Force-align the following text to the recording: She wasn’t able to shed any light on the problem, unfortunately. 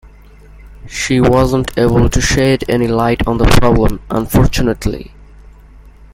She 0.87 1.21
wasn’t 1.21 1.77
able 1.77 2.09
to 2.09 2.19
shed 2.19 2.63
any 2.67 2.87
light 2.87 3.21
on 3.27 3.37
the 3.37 3.45
problem, 3.45 4.01
unfortunately. 4.09 5.13